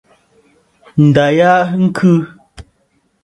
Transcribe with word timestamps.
Ǹda 1.05 1.25
ya 1.37 1.51
ɨ 1.83 1.85
khɨ. 1.95 2.11